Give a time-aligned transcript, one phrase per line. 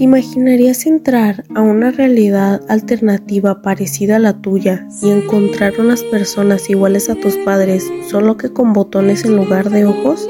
[0.00, 6.70] ¿Te imaginarías entrar a una realidad alternativa parecida a la tuya y encontrar unas personas
[6.70, 10.26] iguales a tus padres, solo que con botones en lugar de ojos?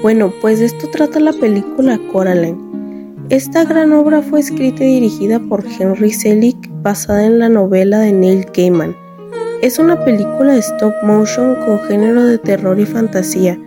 [0.00, 2.56] Bueno, pues de esto trata la película Coraline.
[3.28, 8.14] Esta gran obra fue escrita y dirigida por Henry Selick, basada en la novela de
[8.14, 8.96] Neil Gaiman.
[9.60, 13.60] Es una película de stop motion con género de terror y fantasía,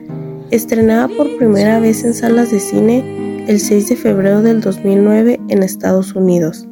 [0.49, 5.63] estrenada por primera vez en salas de cine el 6 de febrero del 2009 en
[5.63, 6.67] Estados Unidos.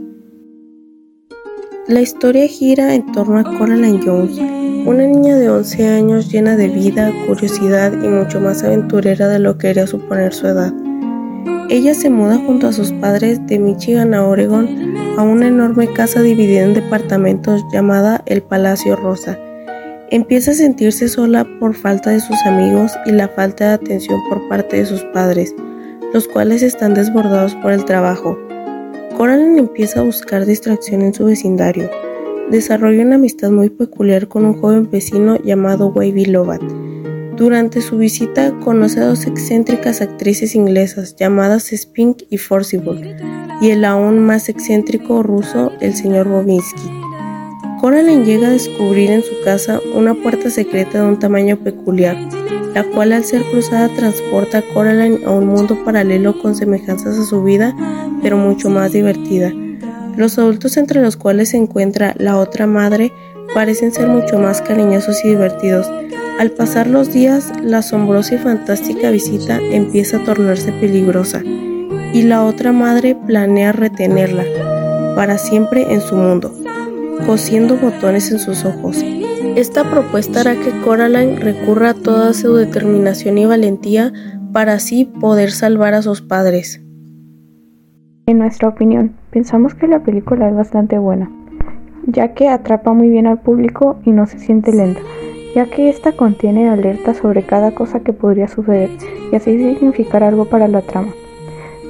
[1.87, 4.37] La historia gira en torno a Coraline Jones,
[4.85, 9.57] una niña de 11 años llena de vida, curiosidad y mucho más aventurera de lo
[9.57, 10.71] que quería suponer su edad.
[11.69, 16.21] Ella se muda junto a sus padres de Michigan a Oregon a una enorme casa
[16.21, 19.37] dividida en departamentos llamada el Palacio Rosa.
[20.11, 24.47] Empieza a sentirse sola por falta de sus amigos y la falta de atención por
[24.47, 25.53] parte de sus padres
[26.13, 28.37] los cuales están desbordados por el trabajo.
[29.17, 31.89] Coraline empieza a buscar distracción en su vecindario.
[32.49, 36.61] Desarrolla una amistad muy peculiar con un joven vecino llamado Wavy Lovat.
[37.35, 43.15] Durante su visita conoce a dos excéntricas actrices inglesas llamadas Spink y Forcible,
[43.61, 46.98] y el aún más excéntrico ruso, el señor Bobinsky.
[47.79, 52.17] Coraline llega a descubrir en su casa una puerta secreta de un tamaño peculiar,
[52.73, 57.25] la cual al ser cruzada transporta a Coraline a un mundo paralelo con semejanzas a
[57.25, 57.73] su vida,
[58.21, 59.53] pero mucho más divertida.
[60.17, 63.13] Los adultos entre los cuales se encuentra la otra madre
[63.53, 65.89] parecen ser mucho más cariñosos y divertidos.
[66.37, 72.43] Al pasar los días, la asombrosa y fantástica visita empieza a tornarse peligrosa, y la
[72.43, 74.43] otra madre planea retenerla
[75.15, 76.53] para siempre en su mundo,
[77.25, 79.03] cosiendo botones en sus ojos.
[79.55, 84.13] Esta propuesta hará que Coraline recurra a toda su determinación y valentía
[84.53, 86.81] para así poder salvar a sus padres.
[88.27, 91.31] En nuestra opinión, pensamos que la película es bastante buena,
[92.05, 95.01] ya que atrapa muy bien al público y no se siente lenta,
[95.55, 98.91] ya que esta contiene alertas sobre cada cosa que podría suceder
[99.31, 101.11] y así significar algo para la trama.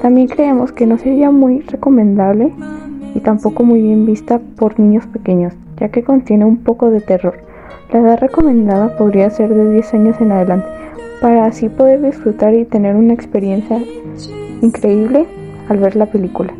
[0.02, 2.54] También creemos que no sería muy recomendable
[3.16, 7.40] y tampoco muy bien vista por niños pequeños, ya que contiene un poco de terror.
[7.92, 10.68] La edad recomendada podría ser de 10 años en adelante,
[11.22, 13.82] para así poder disfrutar y tener una experiencia
[14.62, 15.26] increíble
[15.68, 16.54] al ver la película.